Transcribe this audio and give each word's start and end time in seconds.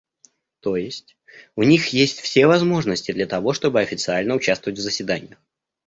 То 0.61 0.77
есть, 0.77 1.15
у 1.55 1.61
них 1.61 1.89
есть 1.89 2.21
все 2.21 2.47
возможности 2.47 3.11
для 3.11 3.27
того, 3.27 3.53
чтобы 3.53 3.81
официально 3.81 4.33
участвовать 4.33 4.79
в 4.79 4.81
заседаниях. 4.81 5.37